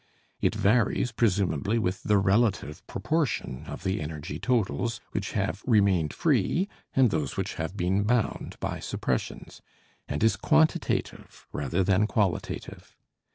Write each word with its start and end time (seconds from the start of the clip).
It 0.39 0.55
varies 0.55 1.11
presumably 1.11 1.77
with 1.77 2.01
the 2.01 2.17
relative 2.17 2.83
proportion 2.87 3.65
of 3.67 3.83
the 3.83 4.01
energy 4.01 4.39
totals 4.39 4.99
which 5.11 5.33
have 5.33 5.61
remained 5.67 6.11
free 6.11 6.67
and 6.95 7.11
those 7.11 7.37
which 7.37 7.53
have 7.61 7.77
been 7.77 8.01
bound 8.01 8.55
by 8.59 8.79
suppressions, 8.79 9.61
and 10.07 10.23
is 10.23 10.37
quantitative 10.37 11.45
rather 11.51 11.83
than 11.83 12.07
qualitative. 12.07 12.95